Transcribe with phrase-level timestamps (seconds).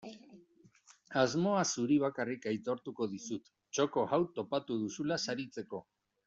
[1.23, 5.85] Asmoa zuri bakarrik aitortuko dizut txoko hau topatu duzula saritzeko.